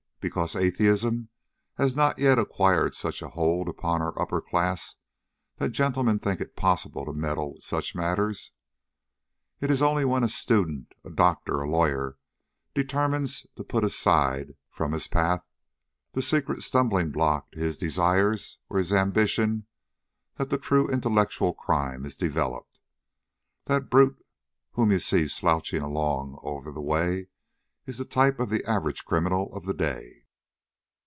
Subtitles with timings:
[0.23, 1.29] Because atheism
[1.79, 4.97] has not yet acquired such a hold upon our upper classes
[5.57, 8.51] that gentlemen think it possible to meddle with such matters.
[9.61, 12.19] It is only when a student, a doctor, a lawyer,
[12.75, 15.41] determines to put aside from his path
[16.11, 19.65] the secret stumbling block to his desires or his ambition
[20.35, 22.79] that the true intellectual crime is developed.
[23.65, 24.23] That brute
[24.73, 27.29] whom you see slouching along over the way
[27.87, 30.19] is the type of the average criminal of the day."